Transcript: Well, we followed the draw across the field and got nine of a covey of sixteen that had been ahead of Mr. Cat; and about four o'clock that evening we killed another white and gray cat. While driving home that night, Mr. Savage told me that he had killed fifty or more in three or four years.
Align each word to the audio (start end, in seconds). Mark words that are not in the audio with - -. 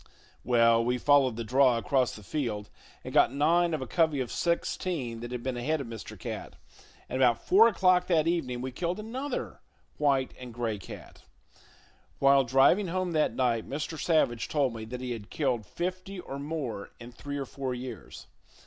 Well, 0.43 0.83
we 0.83 0.97
followed 0.97 1.35
the 1.35 1.43
draw 1.43 1.77
across 1.77 2.15
the 2.15 2.23
field 2.23 2.71
and 3.03 3.13
got 3.13 3.31
nine 3.31 3.71
of 3.75 3.83
a 3.83 3.85
covey 3.85 4.19
of 4.19 4.31
sixteen 4.31 5.19
that 5.19 5.31
had 5.31 5.43
been 5.43 5.57
ahead 5.57 5.79
of 5.79 5.85
Mr. 5.85 6.17
Cat; 6.17 6.55
and 7.07 7.17
about 7.21 7.45
four 7.47 7.67
o'clock 7.67 8.07
that 8.07 8.25
evening 8.27 8.61
we 8.61 8.71
killed 8.71 8.99
another 8.99 9.59
white 9.99 10.33
and 10.39 10.55
gray 10.55 10.79
cat. 10.79 11.21
While 12.17 12.45
driving 12.45 12.87
home 12.87 13.11
that 13.11 13.35
night, 13.35 13.69
Mr. 13.69 13.99
Savage 14.01 14.47
told 14.47 14.73
me 14.73 14.85
that 14.85 15.01
he 15.01 15.11
had 15.11 15.29
killed 15.29 15.67
fifty 15.67 16.19
or 16.19 16.39
more 16.39 16.89
in 16.99 17.11
three 17.11 17.37
or 17.37 17.45
four 17.45 17.75
years. 17.75 18.25